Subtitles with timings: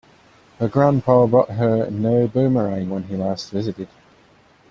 [0.57, 3.87] Her grandpa bought her a new boomerang when he last visited.